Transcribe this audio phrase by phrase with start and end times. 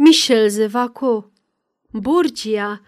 [0.00, 1.30] Michel Zevaco
[1.90, 2.80] Borgia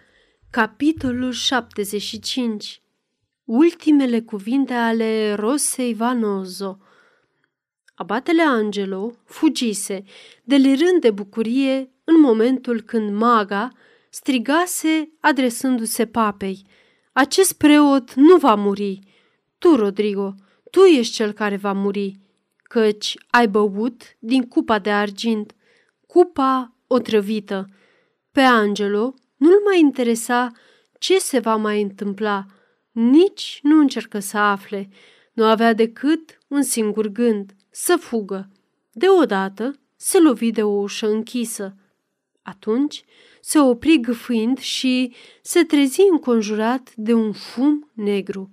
[0.50, 2.82] Capitolul 75
[3.44, 6.78] Ultimele cuvinte ale Rosei Vanozo
[7.94, 10.02] Abatele Angelo fugise,
[10.44, 13.70] delirând de bucurie în momentul când maga
[14.10, 16.66] strigase adresându-se papei.
[17.12, 18.98] Acest preot nu va muri.
[19.58, 20.34] Tu, Rodrigo,
[20.70, 22.20] tu ești cel care va muri,
[22.62, 25.54] căci ai băut din cupa de argint,
[26.06, 27.68] cupa otrăvită.
[28.32, 30.50] Pe Angelo nu-l mai interesa
[30.98, 32.46] ce se va mai întâmpla,
[32.90, 34.88] nici nu încercă să afle.
[35.32, 38.50] Nu avea decât un singur gând, să fugă.
[38.92, 41.76] Deodată se lovi de o ușă închisă.
[42.42, 43.04] Atunci
[43.40, 48.50] se opri gâfâind și se trezi înconjurat de un fum negru.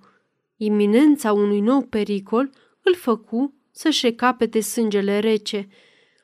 [0.56, 2.50] Iminența unui nou pericol
[2.82, 5.68] îl făcu să-și recapete sângele rece.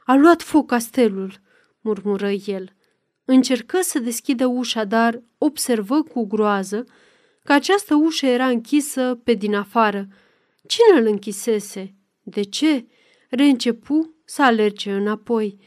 [0.05, 1.43] A luat foc castelul,
[1.85, 2.73] murmură el.
[3.25, 6.85] Încercă să deschidă ușa, dar observă cu groază
[7.43, 10.07] că această ușă era închisă pe din afară.
[10.67, 11.95] Cine îl închisese?
[12.23, 12.87] De ce?
[13.31, 15.59] Reîncepu să alerge înapoi.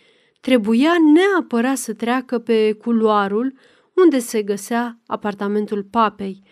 [0.42, 3.54] Trebuia neapărat să treacă pe culoarul
[3.94, 6.44] unde se găsea apartamentul papei.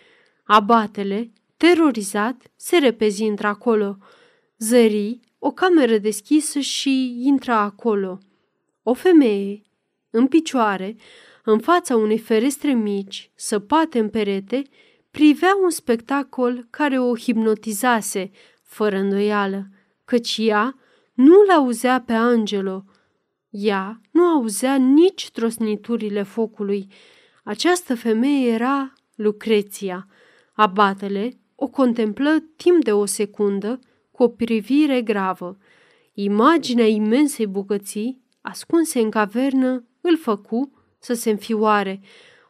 [0.43, 3.97] Abatele, terorizat, se repezi într-acolo.
[4.57, 8.17] Zări o cameră deschisă și intra acolo.
[8.87, 9.61] O femeie,
[10.09, 10.95] în picioare,
[11.43, 14.61] în fața unei ferestre mici, săpate în perete,
[15.11, 18.31] privea un spectacol care o hipnotizase,
[18.63, 19.67] fără îndoială,
[20.05, 20.75] căci ea
[21.13, 22.83] nu-l auzea pe Angelo.
[23.49, 26.87] Ea nu auzea nici trosniturile focului.
[27.43, 30.07] Această femeie era Lucreția.
[30.53, 33.79] Abatele o contemplă timp de o secundă
[34.11, 35.57] cu o privire gravă.
[36.13, 42.01] Imaginea imensei bucății ascunse în cavernă, îl făcu să se înfioare.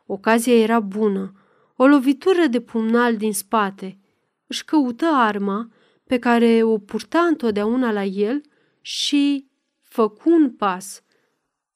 [0.06, 1.34] Ocazia era bună.
[1.76, 4.00] O lovitură de pumnal din spate.
[4.48, 5.70] Își căută arma
[6.04, 8.42] pe care o purta întotdeauna la el
[8.82, 9.48] și
[9.82, 11.04] făcu un pas.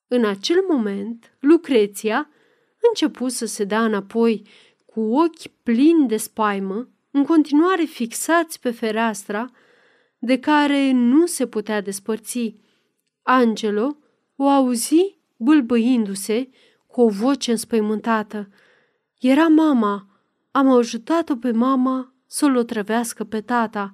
[0.07, 2.29] În acel moment, Lucreția
[2.89, 4.47] începu să se dea înapoi,
[4.85, 9.51] cu ochi plini de spaimă, în continuare fixați pe fereastra,
[10.17, 12.55] de care nu se putea despărți.
[13.21, 13.97] Angelo
[14.41, 16.49] o auzi bâlbâindu-se
[16.87, 18.49] cu o voce înspăimântată.
[19.19, 20.07] Era mama.
[20.51, 23.91] Am ajutat-o pe mama să-l otrăvească pe tata.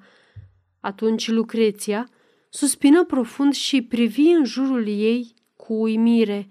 [0.80, 2.10] Atunci Lucreția
[2.50, 6.48] suspină profund și privi în jurul ei cu uimire.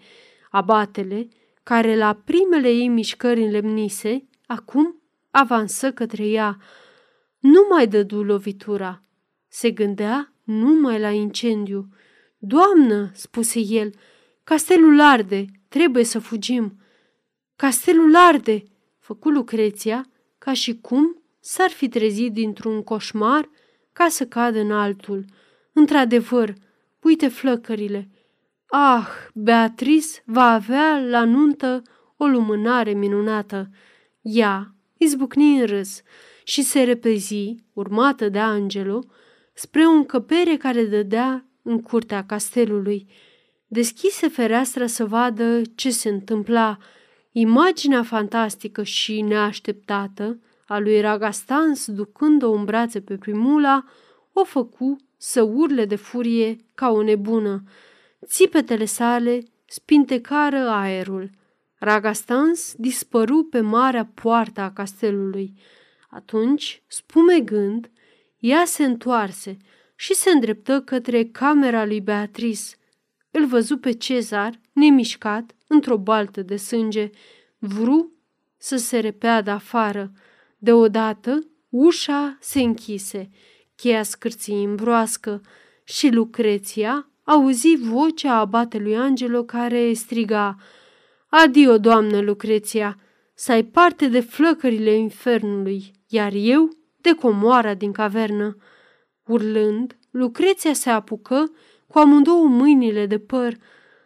[0.50, 1.28] Abatele,
[1.62, 6.56] care la primele ei mișcări înlemnise, acum avansă către ea.
[7.38, 9.02] Nu mai dădu lovitura.
[9.48, 11.88] Se gândea numai la incendiu.
[12.46, 13.90] Doamnă, spuse el,
[14.42, 16.78] castelul arde, trebuie să fugim.
[17.56, 18.62] Castelul arde,
[18.98, 20.06] făcu Lucreția,
[20.38, 23.50] ca și cum s-ar fi trezit dintr-un coșmar
[23.92, 25.24] ca să cadă în altul.
[25.72, 26.54] Într-adevăr,
[27.02, 28.08] uite flăcările.
[28.66, 31.82] Ah, Beatrice va avea la nuntă
[32.16, 33.70] o lumânare minunată.
[34.20, 36.02] Ea izbucni în râs
[36.42, 39.02] și se repezi, urmată de Angelo,
[39.52, 43.06] spre o încăpere care dădea în curtea castelului.
[43.66, 46.78] Deschise fereastra să vadă ce se întâmpla.
[47.32, 53.84] Imaginea fantastică și neașteptată a lui Ragastans ducând-o în brațe pe primula
[54.32, 57.62] o făcu să urle de furie ca o nebună.
[58.26, 61.30] Țipetele sale spintecară aerul.
[61.78, 65.54] Ragastans dispăru pe marea poartă a castelului.
[66.10, 67.90] Atunci, spumegând,
[68.38, 69.56] ea se întoarse
[69.94, 72.76] și se îndreptă către camera lui Beatrice.
[73.30, 77.10] Îl văzu pe Cezar, nemișcat, într-o baltă de sânge.
[77.58, 78.12] Vru
[78.56, 80.12] să se repeadă afară.
[80.58, 81.38] Deodată,
[81.68, 83.30] ușa se închise,
[83.74, 85.40] cheia scârții în broască
[85.84, 90.56] și Lucreția auzi vocea abatelui Angelo care striga
[91.28, 92.98] Adio, doamnă Lucreția,
[93.34, 96.68] să ai parte de flăcările infernului, iar eu
[97.00, 98.56] de comoara din cavernă.
[99.26, 101.50] Urlând, Lucreția se apucă
[101.86, 103.56] cu amândouă mâinile de păr.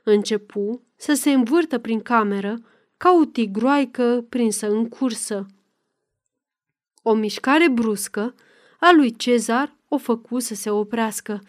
[0.05, 2.59] Începu să se învârtă prin cameră
[2.97, 5.47] ca o tigroaică prinsă în cursă.
[7.03, 8.35] O mișcare bruscă
[8.81, 11.41] a lui Cezar o făcu să se oprească.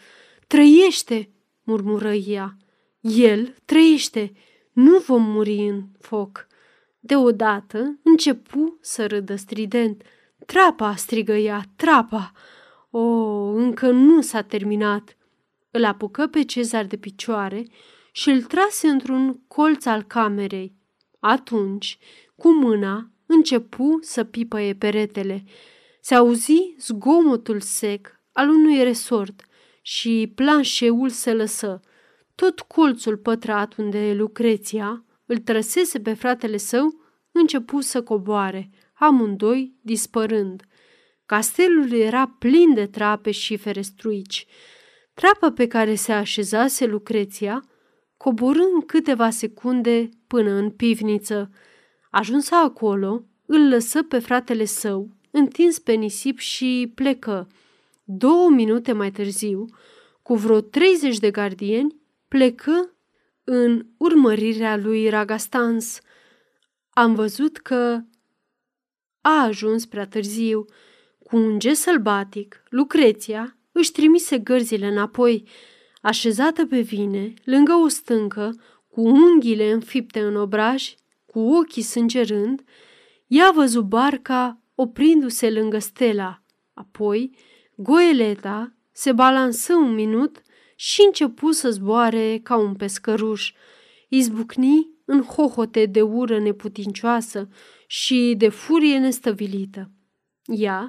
[0.46, 1.30] Trăiește!"
[1.62, 2.56] murmură ea.
[3.00, 4.32] El trăiește!
[4.72, 6.46] Nu vom muri în foc!"
[7.00, 10.02] Deodată începu să râdă strident.
[10.46, 12.32] Trapa!" strigă ea, trapa!"
[12.90, 13.00] O,
[13.52, 15.16] încă nu s-a terminat.
[15.70, 17.66] Îl apucă pe Cezar de picioare
[18.12, 20.74] și îl trase într-un colț al camerei.
[21.20, 21.98] Atunci,
[22.36, 25.44] cu mâna, începu să pipăie peretele.
[26.00, 29.44] Se auzi zgomotul sec al unui resort
[29.82, 31.80] și planșeul se lăsă.
[32.34, 37.00] Tot colțul pătrat unde Lucreția îl trăsese pe fratele său
[37.32, 40.64] începu să coboare, amândoi dispărând.
[41.30, 44.46] Castelul era plin de trape și ferestruici.
[45.14, 47.64] Trapa pe care se așezase Lucreția
[48.16, 51.50] coborâ în câteva secunde până în pivniță.
[52.10, 57.48] Ajunsă acolo, îl lăsă pe fratele său, întins pe nisip și plecă.
[58.04, 59.64] Două minute mai târziu,
[60.22, 61.96] cu vreo 30 de gardieni,
[62.28, 62.94] plecă
[63.44, 66.00] în urmărirea lui Ragastans.
[66.90, 68.00] Am văzut că
[69.20, 70.64] a ajuns prea târziu.
[71.30, 75.48] Cu un gest sălbatic, Lucreția își trimise gărzile înapoi,
[76.02, 78.54] așezată pe vine, lângă o stâncă,
[78.88, 80.94] cu unghiile înfipte în obraj,
[81.26, 82.62] cu ochii sângerând,
[83.26, 86.42] ea văzut barca oprindu-se lângă stela.
[86.74, 87.30] Apoi,
[87.76, 90.42] goeleta se balansă un minut
[90.76, 93.52] și începu să zboare ca un pescăruș.
[94.08, 97.48] Izbucni în hohote de ură neputincioasă
[97.86, 99.90] și de furie nestăvilită.
[100.44, 100.88] Ea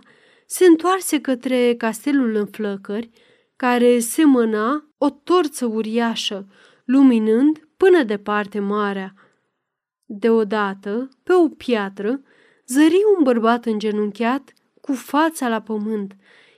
[0.53, 3.09] se întoarse către castelul în flăcări,
[3.55, 6.47] care semăna o torță uriașă,
[6.85, 9.13] luminând până departe marea.
[10.05, 12.21] Deodată, pe o piatră,
[12.65, 16.15] zări un bărbat îngenunchiat cu fața la pământ.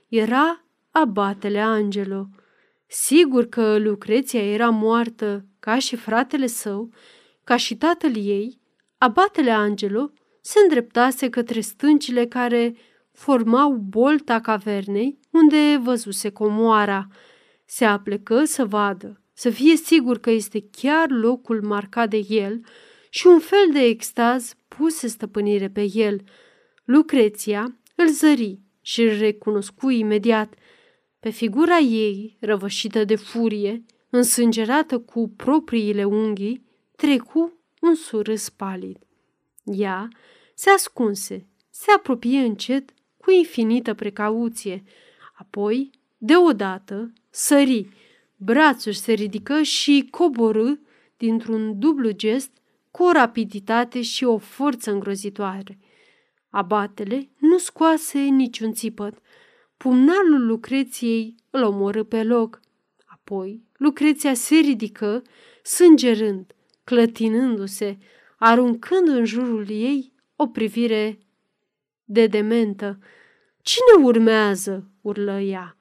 [0.08, 2.28] Era abatele Angelo.
[2.86, 6.90] Sigur că Lucreția era moartă ca și fratele său,
[7.44, 8.60] ca și tatăl ei,
[8.98, 12.74] abatele Angelo se îndreptase către stâncile care
[13.14, 17.06] formau bolta cavernei unde văzuse comoara.
[17.64, 22.60] Se aplecă să vadă, să fie sigur că este chiar locul marcat de el
[23.10, 26.22] și un fel de extaz puse stăpânire pe el.
[26.84, 30.54] Lucreția îl zări și îl recunoscu imediat.
[31.20, 36.64] Pe figura ei, răvășită de furie, însângerată cu propriile unghii,
[36.96, 38.98] trecu un surâs palid.
[39.64, 40.08] Ea
[40.54, 42.92] se ascunse, se apropie încet
[43.24, 44.82] cu infinită precauție,
[45.34, 47.88] apoi, deodată, sări,
[48.36, 50.72] brațul se ridică și coborâ
[51.16, 52.50] dintr-un dublu gest
[52.90, 55.78] cu o rapiditate și o forță îngrozitoare.
[56.50, 59.18] Abatele nu scoase niciun țipăt.
[59.76, 62.60] Pumnalul Lucreției îl omorâ pe loc.
[63.06, 65.22] Apoi, Lucreția se ridică,
[65.62, 66.54] sângerând,
[66.84, 67.98] clătinându-se,
[68.38, 71.18] aruncând în jurul ei o privire
[72.04, 72.98] de dementă.
[73.62, 75.76] Cine urmează?" urlă ea.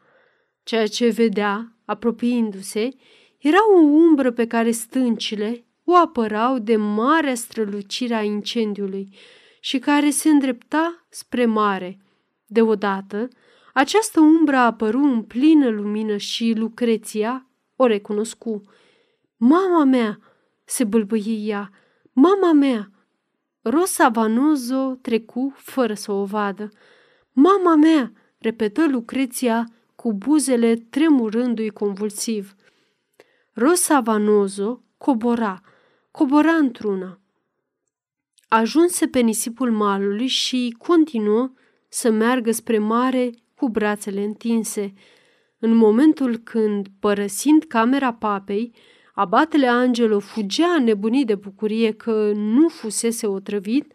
[0.63, 2.89] Ceea ce vedea, apropiindu-se,
[3.37, 9.15] era o umbră pe care stâncile o apărau de marea strălucire a incendiului
[9.59, 11.97] și care se îndrepta spre mare.
[12.45, 13.27] Deodată,
[13.73, 18.61] această umbră a apărut în plină lumină și Lucreția o recunoscu.
[19.37, 20.19] Mama mea!"
[20.63, 21.71] se bâlbâie ea.
[22.13, 22.92] Mama mea!
[23.63, 26.69] Rosa Vanozo trecu fără să o vadă.
[27.31, 28.11] Mama mea!
[28.37, 29.65] repetă Lucreția
[29.95, 32.55] cu buzele tremurându-i convulsiv.
[33.53, 35.61] Rosa Vanozo cobora,
[36.11, 37.19] cobora într-una.
[38.47, 41.51] Ajunse pe nisipul malului și continuă
[41.89, 44.93] să meargă spre mare cu brațele întinse.
[45.59, 48.75] În momentul când, părăsind camera papei,
[49.15, 53.93] Abatele Angelo fugea nebunit de bucurie că nu fusese otrăvit,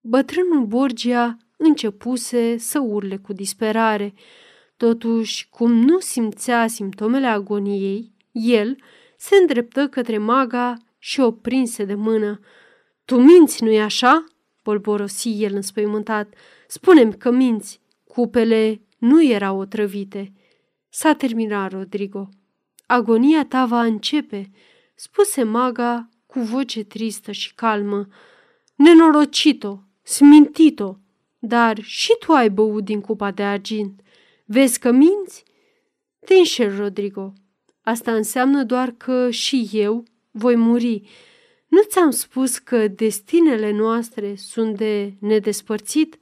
[0.00, 4.14] bătrânul Borgia începuse să urle cu disperare.
[4.76, 8.76] Totuși, cum nu simțea simptomele agoniei, el
[9.16, 12.40] se îndreptă către maga și o prinse de mână.
[13.04, 14.24] Tu minți, nu-i așa?"
[14.64, 16.34] bolborosi el înspăimântat.
[16.66, 17.80] Spunem că minți.
[18.04, 20.32] Cupele nu erau otrăvite.
[20.88, 22.28] S-a terminat, Rodrigo.
[22.92, 24.50] Agonia ta va începe,
[24.94, 28.06] spuse maga cu voce tristă și calmă.
[28.74, 30.96] Nenorocito, smintit-o,
[31.38, 34.00] dar și tu ai băut din cupa de argint.
[34.44, 35.44] Vezi că minți?
[36.24, 37.32] Te înșel, Rodrigo.
[37.82, 41.02] Asta înseamnă doar că și eu voi muri.
[41.68, 46.18] Nu ți-am spus că destinele noastre sunt de nedespărțit?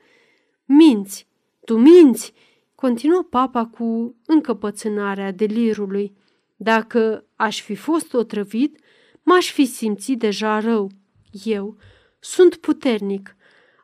[0.64, 1.26] Minți,
[1.64, 2.32] tu minți,
[2.74, 6.18] continuă papa cu încăpățânarea delirului.
[6.62, 8.78] Dacă aș fi fost otrăvit,
[9.22, 10.90] m-aș fi simțit deja rău.
[11.44, 11.76] Eu
[12.18, 13.36] sunt puternic.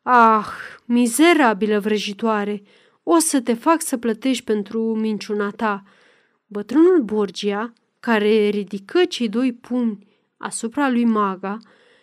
[0.03, 0.47] Ah,
[0.85, 2.63] mizerabilă vrăjitoare,
[3.03, 5.83] o să te fac să plătești pentru minciuna ta.
[6.47, 10.07] Bătrânul Borgia care ridică cei doi pumni
[10.37, 11.59] asupra lui Maga,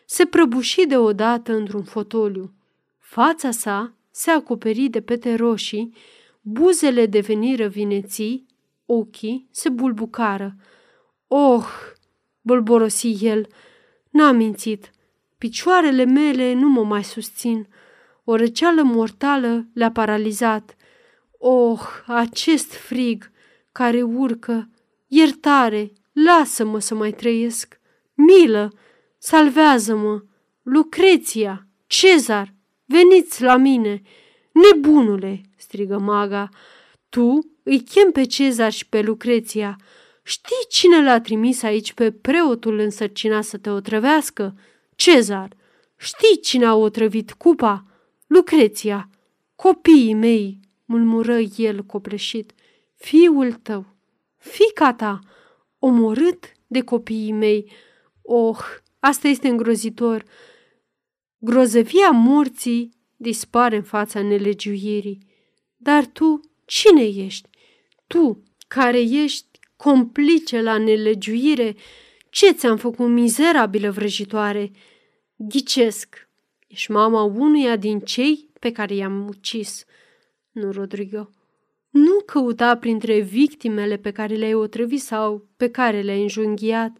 [0.05, 2.53] se prăbuși deodată într-un fotoliu.
[2.99, 5.95] Fața sa se acoperi de pete roșii,
[6.41, 8.45] buzele deveniră vineții,
[8.85, 10.55] ochii se bulbucară.
[11.27, 11.65] Oh,
[12.41, 13.47] bolborosi el,
[14.09, 14.91] n-am mințit.
[15.37, 17.67] Picioarele mele nu mă mai susțin.
[18.23, 20.75] O răceală mortală le-a paralizat.
[21.37, 23.31] Oh, acest frig
[23.71, 24.69] care urcă!
[25.07, 25.91] Iertare!
[26.11, 27.79] Lasă-mă să mai trăiesc!
[28.13, 28.71] Milă!
[29.17, 30.23] Salvează-mă!
[30.61, 31.67] Lucreția!
[31.87, 32.53] Cezar!
[32.85, 34.01] Veniți la mine!
[34.51, 35.41] Nebunule!
[35.57, 36.49] strigă maga.
[37.09, 39.77] Tu îi chem pe Cezar și pe Lucreția.
[40.23, 44.55] Știi cine l-a trimis aici pe preotul însărcinat să te otrăvească?
[44.95, 45.49] Cezar.
[45.97, 47.85] Știi cine a otrăvit cupa?
[48.27, 49.09] Lucreția.
[49.55, 52.51] Copiii mei, murmură el copleșit.
[52.95, 53.85] Fiul tău,
[54.37, 55.19] fica ta,
[55.79, 57.71] omorât de copiii mei.
[58.21, 58.59] Oh,
[58.99, 60.25] asta este îngrozitor.
[61.37, 65.25] Grozăvia morții dispare în fața nelegiuirii.
[65.77, 67.49] Dar tu, cine ești?
[68.07, 71.75] Tu, care ești complice la nelegiuire,
[72.29, 74.71] ce ți-am făcut mizerabilă vrăjitoare?
[75.35, 76.29] Ghicesc,
[76.67, 79.85] ești mama unuia din cei pe care i-am ucis.
[80.51, 81.29] Nu, Rodrigo,
[81.89, 86.97] nu căuta printre victimele pe care le-ai otrăvit sau pe care le-ai înjunghiat.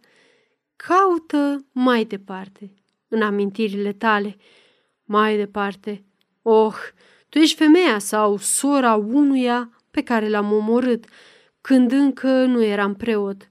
[0.76, 2.74] Caută mai departe,
[3.08, 4.36] în amintirile tale,
[5.04, 6.04] mai departe.
[6.42, 6.76] Oh,
[7.28, 11.04] tu ești femeia sau sora unuia pe care l-am omorât,
[11.60, 13.48] când încă nu eram preot,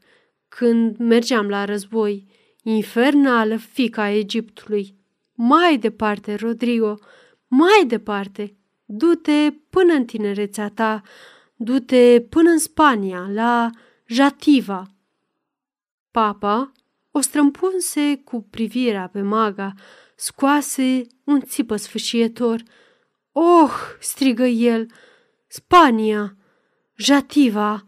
[0.48, 2.28] când mergeam la război,
[2.64, 4.96] infernală fica Egiptului.
[5.34, 6.96] Mai departe, Rodrigo,
[7.48, 11.02] mai departe, du-te până în tinerețea ta,
[11.56, 13.70] du-te până în Spania, la
[14.06, 14.88] Jativa.
[16.12, 16.72] Papa
[17.12, 19.74] o strămpunse cu privirea pe maga,
[20.16, 22.64] scoase un țipă sfâșietor.
[23.32, 24.88] Oh, strigă el,
[25.55, 26.38] Spania,
[26.95, 27.83] Jativa,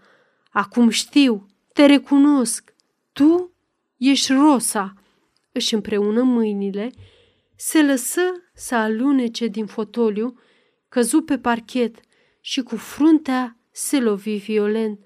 [0.52, 2.74] acum știu, te recunosc,
[3.12, 3.52] tu
[3.98, 4.94] ești Rosa.
[5.52, 6.92] Își împreună mâinile,
[7.56, 8.22] se lăsă
[8.54, 10.40] să alunece din fotoliu,
[10.90, 11.96] căzu pe parchet
[12.40, 15.00] și cu fruntea se lovi violent.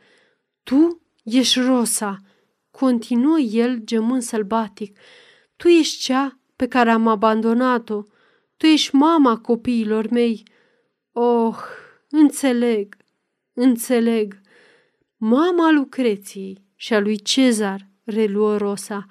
[0.64, 2.18] Tu ești Rosa,
[2.72, 4.98] continuă el gemând sălbatic.
[5.56, 8.04] Tu ești cea pe care am abandonat-o.
[8.58, 10.44] Tu ești mama copiilor mei.
[11.12, 11.58] Oh,
[12.10, 12.98] înțeleg,
[13.54, 14.42] înțeleg.
[15.18, 19.06] Mama Lucreției și a lui Cezar, reluă Rosa,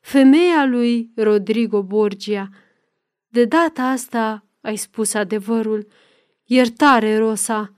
[0.00, 2.48] femeia lui Rodrigo Borgia.
[3.28, 5.86] De data asta ai spus adevărul.
[6.44, 7.74] Iertare, Rosa,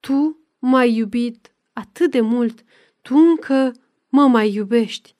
[0.00, 2.62] tu m-ai iubit atât de mult,
[3.02, 3.72] tu încă
[4.08, 5.14] mă mai iubești.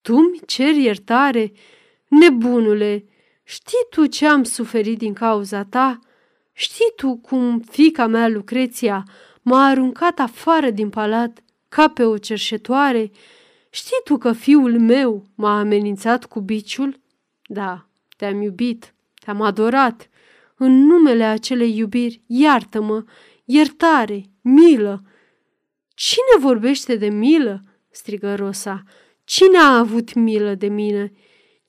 [0.00, 1.52] Tu-mi ceri iertare?
[2.08, 3.04] Nebunule,
[3.42, 5.98] știi tu ce am suferit din cauza ta?
[6.52, 9.04] Știi tu cum fica mea Lucreția
[9.42, 13.10] m-a aruncat afară din palat ca pe o cerșetoare?
[13.70, 17.00] Știi tu că fiul meu m-a amenințat cu biciul?
[17.46, 20.08] Da, te-am iubit, te-am adorat.
[20.56, 23.04] În numele acelei iubiri, iartă-mă,
[23.44, 25.02] iertare, milă.
[25.94, 27.62] Cine vorbește de milă?
[27.90, 28.82] strigă Rosa.
[29.24, 31.12] Cine a avut milă de mine?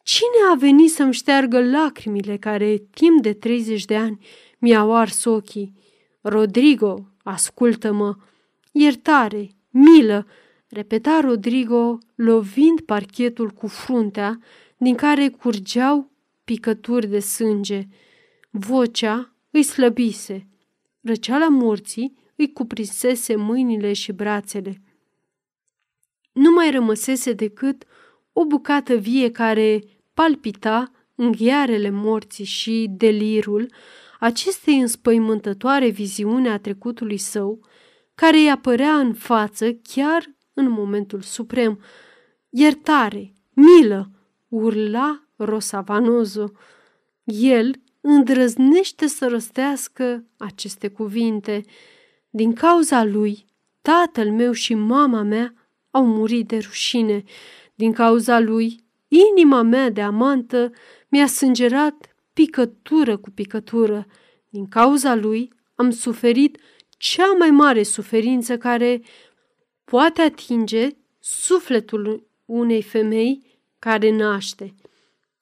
[0.03, 4.25] Cine a venit să-mi șteargă lacrimile care, timp de 30 de ani,
[4.61, 5.73] mi-au ars ochii?
[6.21, 8.15] Rodrigo, ascultă-mă!
[8.71, 10.27] Iertare, milă,
[10.67, 14.39] repeta Rodrigo, lovind parchetul cu fruntea,
[14.77, 16.11] din care curgeau
[16.43, 17.87] picături de sânge.
[18.49, 20.47] Vocea îi slăbise.
[21.01, 24.81] Răceala morții îi cuprinsese mâinile și brațele.
[26.31, 27.83] Nu mai rămăsese decât
[28.33, 33.71] o bucată vie care palpita în ghiarele morții și delirul
[34.21, 37.59] acestei înspăimântătoare viziune a trecutului său,
[38.15, 41.79] care îi apărea în față chiar în momentul suprem.
[42.49, 44.11] Iertare, milă,
[44.47, 46.51] urla Rosavanozo.
[47.23, 51.65] El îndrăznește să răstească aceste cuvinte.
[52.29, 53.45] Din cauza lui,
[53.81, 55.53] tatăl meu și mama mea
[55.91, 57.23] au murit de rușine.
[57.75, 60.71] Din cauza lui, inima mea de amantă
[61.09, 64.05] mi-a sângerat picătură cu picătură.
[64.49, 66.57] Din cauza lui am suferit
[66.97, 69.01] cea mai mare suferință care
[69.83, 74.75] poate atinge sufletul unei femei care naște.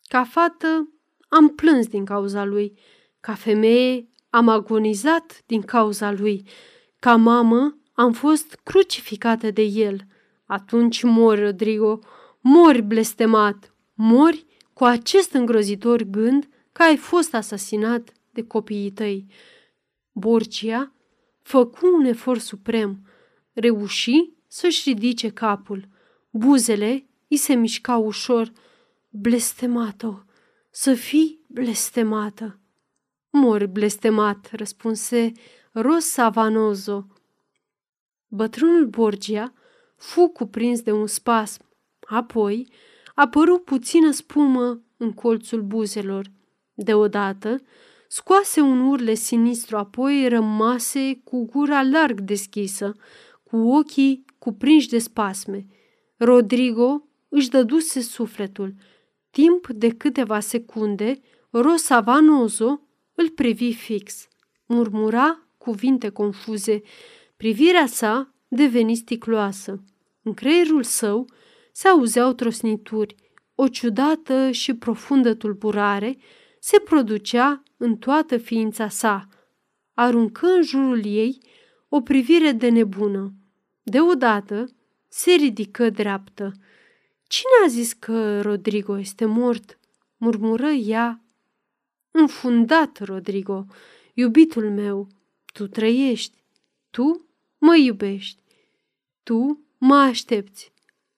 [0.07, 0.93] Ca fată
[1.27, 2.79] am plâns din cauza lui,
[3.19, 6.47] ca femeie am agonizat din cauza lui,
[6.99, 10.01] ca mamă am fost crucificată de el.
[10.45, 11.99] Atunci mori, Rodrigo,
[12.39, 16.47] mori blestemat, mori cu acest îngrozitor gând
[16.79, 19.25] că ai fost asasinat de copiii tăi.
[20.11, 20.93] Borgia
[21.41, 23.07] făcu un efort suprem,
[23.53, 25.87] reuși să-și ridice capul.
[26.29, 28.51] Buzele îi se mișcau ușor.
[29.09, 30.25] Blestemată,
[30.69, 32.59] să fii blestemată.
[33.29, 35.31] Mor blestemat, răspunse
[35.71, 37.07] Rosa Vanozo.
[38.27, 39.53] Bătrânul Borgia
[39.95, 41.61] fu cuprins de un spasm.
[41.99, 42.71] Apoi
[43.15, 46.37] apăru puțină spumă în colțul buzelor.
[46.81, 47.61] Deodată
[48.07, 52.95] scoase un urle sinistru, apoi rămase cu gura larg deschisă,
[53.43, 55.65] cu ochii cuprinși de spasme.
[56.17, 58.73] Rodrigo își dăduse sufletul.
[59.29, 61.19] Timp de câteva secunde,
[61.49, 62.81] Rosa Vanozo
[63.13, 64.27] îl privi fix.
[64.65, 66.81] Murmura cuvinte confuze.
[67.37, 69.83] Privirea sa deveni sticloasă.
[70.23, 71.25] În creierul său
[71.71, 73.15] se auzeau trosnituri.
[73.55, 76.17] O ciudată și profundă tulburare
[76.59, 79.27] se producea în toată ființa sa.
[79.93, 81.41] Aruncă în jurul ei
[81.89, 83.33] o privire de nebună.
[83.83, 84.65] Deodată
[85.07, 86.51] se ridică dreaptă.
[87.27, 89.79] Cine a zis că Rodrigo este mort?
[90.17, 91.23] murmură ea.
[92.11, 93.65] Înfundat, Rodrigo,
[94.13, 95.07] iubitul meu,
[95.53, 96.43] tu trăiești,
[96.89, 98.41] tu mă iubești,
[99.23, 100.73] tu mă aștepți.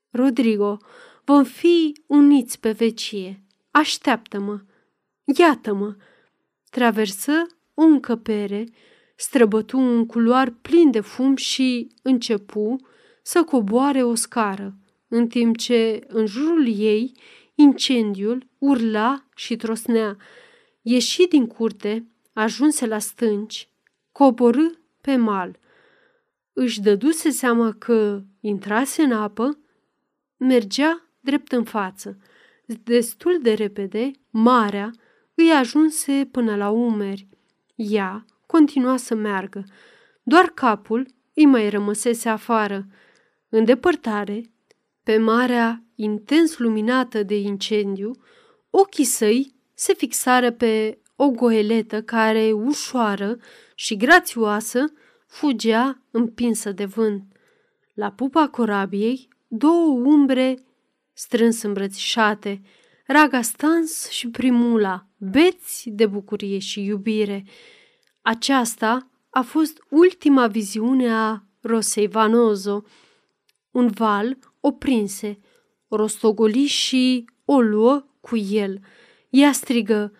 [0.09, 0.77] Rodrigo,
[1.23, 3.43] vom fi uniți pe vecie.
[3.71, 4.61] Așteaptă-mă,
[5.37, 5.95] iată-mă.
[6.69, 7.31] Traversă
[7.73, 8.65] o încăpere,
[9.15, 12.75] străbătu un culoar plin de fum și începu
[13.21, 14.75] să coboare o scară,
[15.07, 17.11] în timp ce în jurul ei
[17.55, 20.17] incendiul urla și trosnea.
[20.81, 23.69] Ieși din curte, ajunse la stânci,
[24.11, 24.67] coborâ
[25.01, 25.59] pe mal.
[26.53, 29.57] Își dăduse seama că intrase în apă,
[30.37, 32.17] mergea drept în față.
[32.83, 34.91] Destul de repede, marea
[35.41, 37.27] îi ajunse până la umeri.
[37.75, 39.63] Ea continua să meargă.
[40.23, 42.87] Doar capul îi mai rămăsese afară.
[43.49, 44.51] În depărtare,
[45.03, 48.11] pe marea intens luminată de incendiu,
[48.69, 53.37] ochii săi se fixară pe o goeletă care, ușoară
[53.75, 54.93] și grațioasă,
[55.27, 57.23] fugea împinsă de vânt.
[57.93, 60.63] La pupa corabiei, două umbre
[61.13, 62.61] strâns îmbrățișate,
[63.07, 67.45] Raga Stans și Primula, beți de bucurie și iubire.
[68.21, 72.83] Aceasta a fost ultima viziune a Rosei Vanozo.
[73.71, 75.39] Un val o prinse,
[75.87, 78.79] o rostogoli și o luă cu el.
[79.29, 80.13] Ea strigă,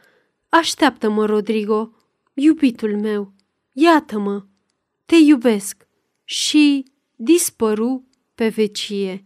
[0.49, 1.91] Așteaptă-mă, Rodrigo,
[2.33, 3.33] iubitul meu,
[3.71, 4.45] iată-mă,
[5.05, 5.87] te iubesc.
[6.23, 6.85] Și
[7.15, 9.23] dispăru pe vecie.